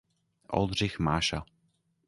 [0.49, 1.45] Oldřich Máša.